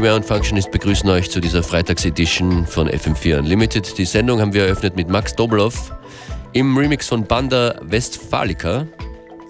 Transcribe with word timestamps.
Beware 0.00 0.16
und 0.16 0.26
Functionist 0.26 0.70
begrüßen 0.72 1.08
euch 1.08 1.30
zu 1.30 1.40
dieser 1.40 1.62
Freitagsedition 1.62 2.66
von 2.66 2.86
FM4 2.86 3.38
Unlimited. 3.38 3.96
Die 3.96 4.04
Sendung 4.04 4.42
haben 4.42 4.52
wir 4.52 4.64
eröffnet 4.64 4.94
mit 4.94 5.08
Max 5.08 5.34
Dobloff 5.34 5.90
im 6.52 6.76
Remix 6.76 7.08
von 7.08 7.24
Banda 7.24 7.76
Westfalica. 7.80 8.86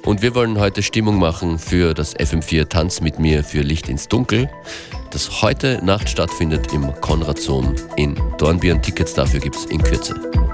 Und 0.05 0.23
wir 0.23 0.37
wollen 0.37 0.61
heute 0.61 0.85
Stimmung 0.85 1.19
machen 1.19 1.59
für 1.59 1.95
das 1.95 2.15
FM4 2.17 2.69
Tanz 2.69 3.01
mit 3.01 3.19
mir 3.19 3.43
für 3.43 3.63
Licht 3.63 3.89
ins 3.89 4.07
Dunkel, 4.07 4.49
das 5.11 5.43
heute 5.43 5.85
Nacht 5.85 6.09
stattfindet 6.09 6.73
im 6.73 6.93
Konradsohn 7.01 7.75
in 7.97 8.15
Dornbirn. 8.39 8.81
Tickets 8.81 9.15
dafür 9.15 9.41
gibt 9.41 9.57
es 9.57 9.65
in 9.65 9.83
Kürze. 9.83 10.46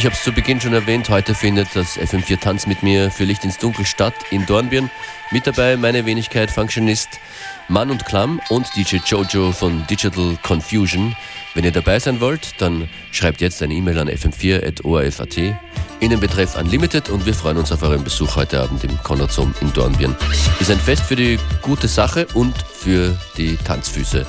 Ich 0.00 0.06
habe 0.06 0.14
es 0.14 0.24
zu 0.24 0.32
Beginn 0.32 0.58
schon 0.58 0.72
erwähnt, 0.72 1.10
heute 1.10 1.34
findet 1.34 1.68
das 1.76 1.98
FM4 1.98 2.40
Tanz 2.40 2.66
mit 2.66 2.82
mir 2.82 3.10
für 3.10 3.24
Licht 3.24 3.44
ins 3.44 3.58
Dunkel 3.58 3.84
statt 3.84 4.14
in 4.30 4.46
Dornbirn. 4.46 4.90
Mit 5.30 5.46
dabei 5.46 5.76
meine 5.76 6.06
Wenigkeit 6.06 6.50
Functionist 6.50 7.20
Mann 7.68 7.90
und 7.90 8.06
Klamm 8.06 8.40
und 8.48 8.66
DJ 8.74 8.96
Jojo 9.04 9.52
von 9.52 9.86
Digital 9.88 10.38
Confusion. 10.42 11.14
Wenn 11.52 11.64
ihr 11.64 11.70
dabei 11.70 11.98
sein 11.98 12.18
wollt, 12.18 12.62
dann 12.62 12.88
schreibt 13.12 13.42
jetzt 13.42 13.62
eine 13.62 13.74
E-Mail 13.74 13.98
an 13.98 14.08
fm4.orf.at 14.08 15.36
in 15.36 16.08
den 16.08 16.18
Betreff 16.18 16.56
Unlimited 16.56 17.10
und 17.10 17.26
wir 17.26 17.34
freuen 17.34 17.58
uns 17.58 17.70
auf 17.70 17.82
euren 17.82 18.02
Besuch 18.02 18.36
heute 18.36 18.58
Abend 18.58 18.82
im 18.82 18.96
Konradzom 19.02 19.54
in 19.60 19.70
Dornbirn. 19.74 20.16
Ist 20.60 20.70
ein 20.70 20.80
Fest 20.80 21.02
für 21.02 21.16
die 21.16 21.38
gute 21.60 21.88
Sache 21.88 22.26
und 22.32 22.54
für 22.72 23.18
die 23.36 23.58
Tanzfüße. 23.58 24.26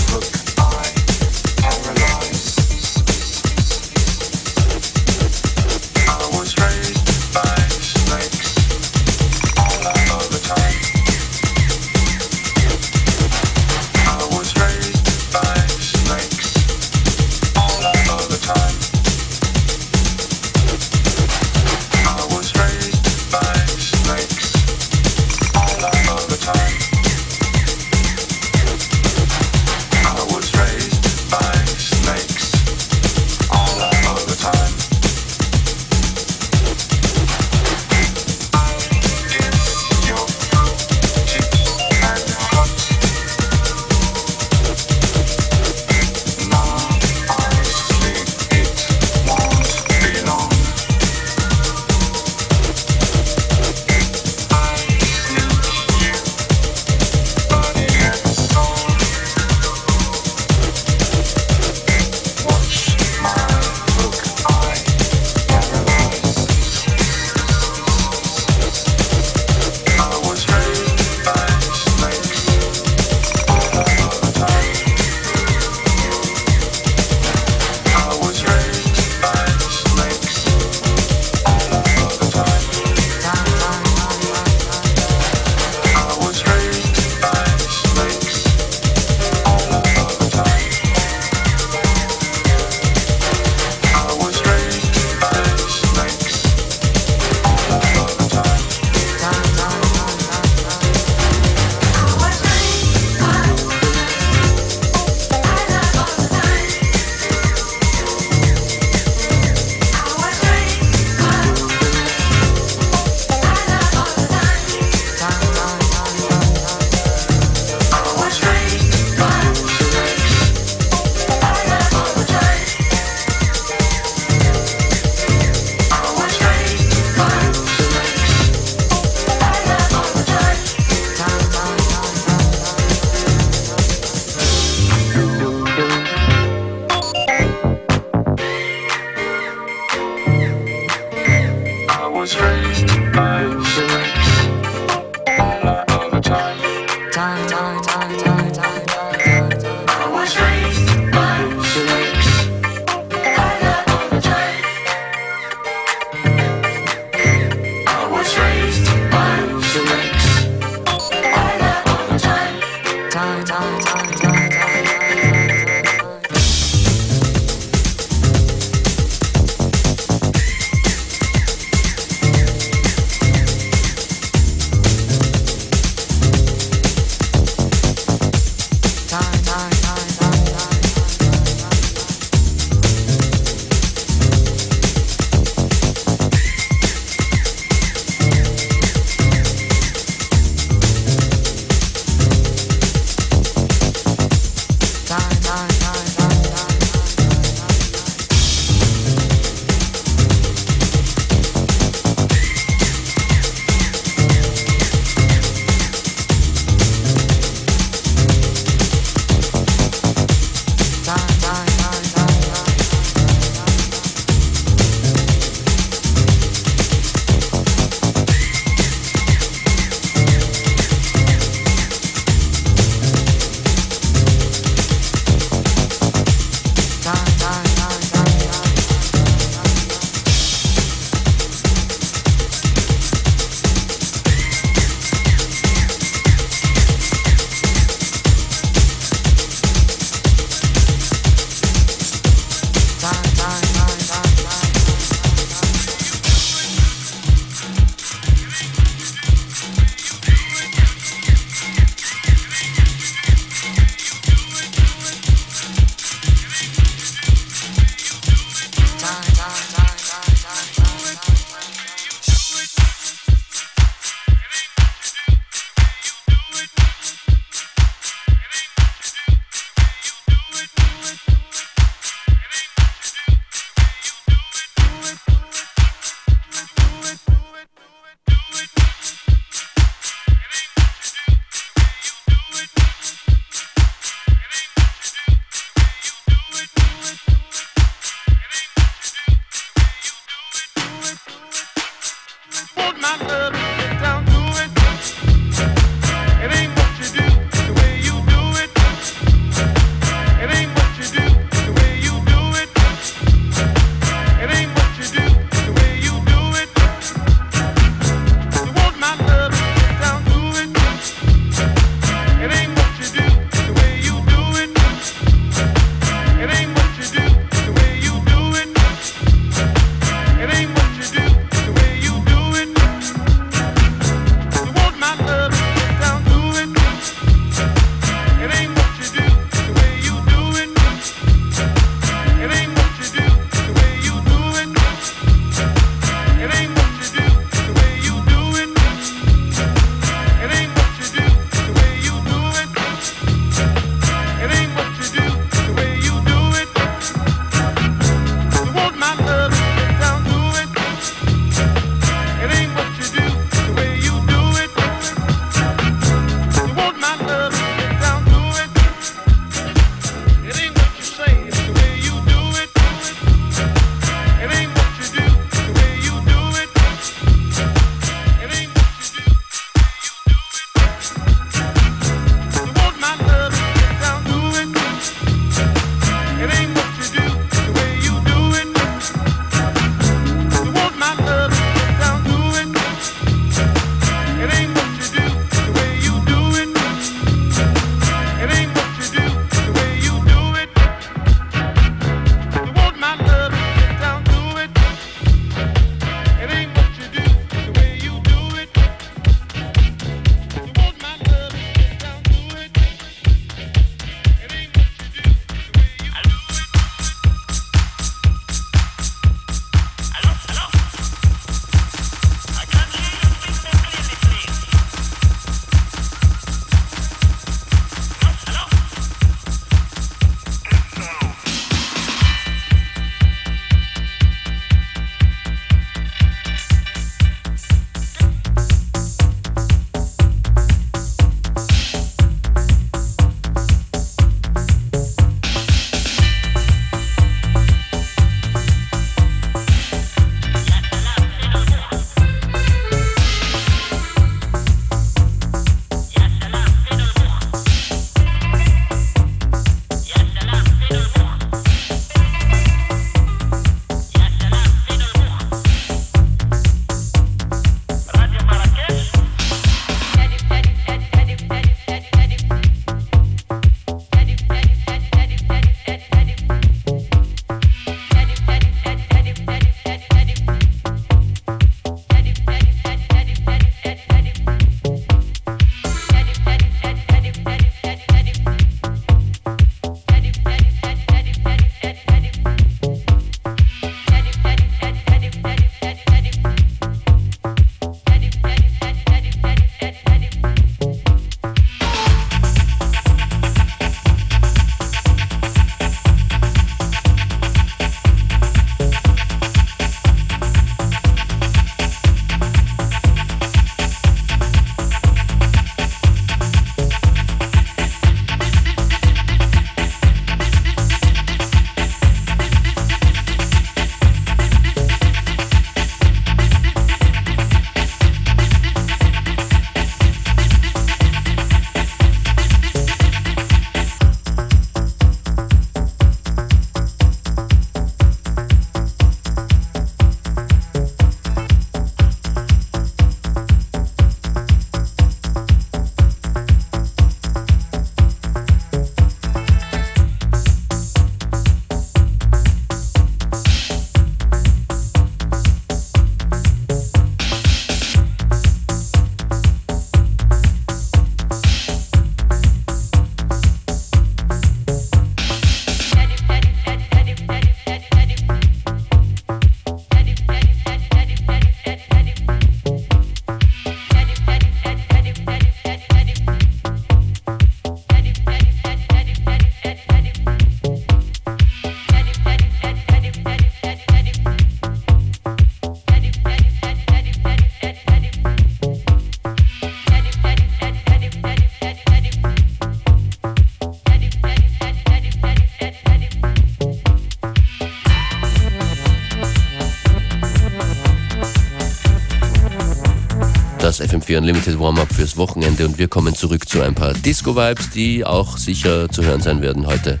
FM4 594.10 594.18
Unlimited 594.18 594.58
Warm-Up 594.58 594.92
fürs 594.92 595.16
Wochenende 595.16 595.66
und 595.66 595.78
wir 595.78 595.86
kommen 595.86 596.16
zurück 596.16 596.48
zu 596.48 596.62
ein 596.62 596.74
paar 596.74 596.94
Disco-Vibes, 596.94 597.70
die 597.70 598.04
auch 598.04 598.38
sicher 598.38 598.88
zu 598.88 599.04
hören 599.04 599.20
sein 599.20 599.40
werden 599.40 599.66
heute 599.66 600.00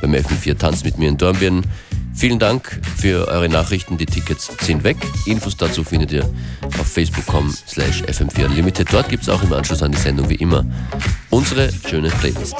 beim 0.00 0.14
FM4 0.14 0.56
Tanz 0.56 0.82
mit 0.82 0.96
mir 0.96 1.10
in 1.10 1.18
Dornbirn. 1.18 1.66
Vielen 2.14 2.38
Dank 2.38 2.80
für 2.96 3.28
eure 3.28 3.50
Nachrichten. 3.50 3.98
Die 3.98 4.06
Tickets 4.06 4.50
sind 4.62 4.82
weg. 4.82 4.96
Infos 5.26 5.58
dazu 5.58 5.84
findet 5.84 6.10
ihr 6.12 6.24
auf 6.78 6.86
facebook.com 6.86 7.54
slash 7.68 8.02
fm4 8.02 8.46
unlimited. 8.46 8.88
Dort 8.90 9.10
gibt 9.10 9.24
es 9.24 9.28
auch 9.28 9.42
im 9.42 9.52
Anschluss 9.52 9.82
an 9.82 9.92
die 9.92 9.98
Sendung 9.98 10.30
wie 10.30 10.36
immer 10.36 10.64
unsere 11.28 11.70
schöne 11.86 12.08
Playlist. 12.08 12.56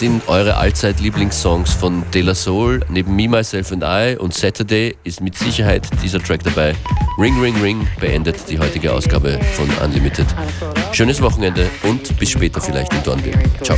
Sind 0.00 0.26
eure 0.28 0.56
Allzeit-Lieblingssongs 0.56 1.74
von 1.74 2.02
De 2.14 2.22
La 2.22 2.34
Soul? 2.34 2.80
Neben 2.88 3.14
Me, 3.14 3.28
Myself 3.28 3.70
and 3.70 3.84
I 3.84 4.16
und 4.16 4.32
Saturday 4.32 4.96
ist 5.04 5.20
mit 5.20 5.36
Sicherheit 5.36 5.86
dieser 6.02 6.22
Track 6.22 6.42
dabei. 6.42 6.74
Ring, 7.18 7.38
Ring, 7.38 7.54
Ring 7.60 7.86
beendet 8.00 8.36
die 8.48 8.58
heutige 8.58 8.94
Ausgabe 8.94 9.38
von 9.52 9.68
Unlimited. 9.84 10.26
Schönes 10.92 11.20
Wochenende 11.20 11.68
und 11.82 12.18
bis 12.18 12.30
später 12.30 12.62
vielleicht 12.62 12.94
in 12.94 13.02
Dornbirn. 13.02 13.40
Ciao. 13.62 13.76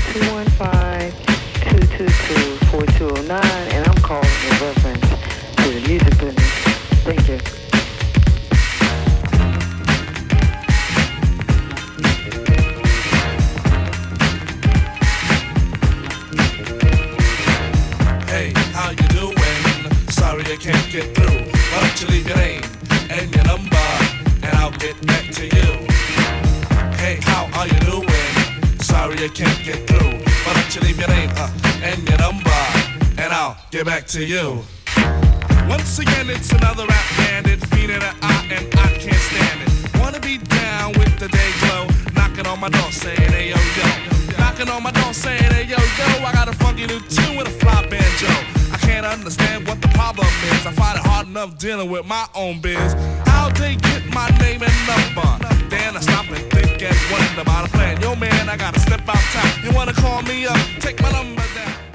Back 33.84 34.06
to 34.06 34.24
you. 34.24 34.62
Once 35.68 35.98
again, 35.98 36.30
it's 36.30 36.52
another 36.52 36.86
rap 36.86 37.04
bandit, 37.16 37.58
feeding 37.68 37.96
an 37.96 38.14
eye, 38.22 38.46
and 38.50 38.66
I 38.78 38.86
can't 38.98 39.14
stand 39.14 39.62
it. 39.62 40.00
Wanna 40.00 40.20
be 40.20 40.38
down 40.38 40.92
with 40.92 41.18
the 41.18 41.28
day 41.28 41.50
glow, 41.60 41.88
knocking 42.14 42.46
on 42.46 42.60
my 42.60 42.68
door 42.68 42.92
saying, 42.92 43.32
hey 43.32 43.50
yo 43.50 43.56
yo. 43.56 44.38
Knocking 44.38 44.68
on 44.68 44.82
my 44.82 44.92
door 44.92 45.12
saying, 45.12 45.50
hey 45.54 45.64
yo 45.64 45.78
yo, 45.78 46.24
I 46.24 46.32
got 46.32 46.48
a 46.48 46.52
funky 46.52 46.86
new 46.86 47.00
tune 47.00 47.36
with 47.36 47.48
a 47.48 47.50
fly 47.50 47.86
banjo 47.88 48.28
I 48.72 48.78
can't 48.78 49.06
understand 49.06 49.66
what 49.66 49.80
the 49.82 49.88
problem 49.88 50.26
is. 50.26 50.66
I 50.66 50.72
find 50.72 50.98
it 50.98 51.04
hard 51.04 51.26
enough 51.26 51.58
dealing 51.58 51.90
with 51.90 52.06
my 52.06 52.26
own 52.34 52.60
biz. 52.60 52.94
How 53.26 53.48
they 53.50 53.76
get 53.76 54.06
my 54.14 54.28
name 54.38 54.62
and 54.62 54.78
number? 54.86 55.28
Then 55.68 55.96
I 55.96 56.00
stop 56.00 56.28
and 56.28 56.44
think 56.52 56.82
and 56.82 56.96
wonder 57.10 57.40
about 57.40 57.68
a 57.68 57.70
plan. 57.72 58.00
Yo, 58.00 58.14
man, 58.14 58.48
I 58.48 58.56
gotta 58.56 58.80
step 58.80 59.08
out 59.08 59.16
time. 59.32 59.64
You 59.64 59.74
wanna 59.74 59.92
call 59.92 60.22
me 60.22 60.46
up? 60.46 60.58
Take 60.78 61.00
my 61.02 61.10
number 61.10 61.42
down. 61.54 61.91